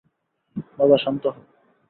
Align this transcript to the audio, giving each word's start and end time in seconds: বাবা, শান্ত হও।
বাবা, 0.77 0.97
শান্ত 0.97 1.23
হও। 1.27 1.43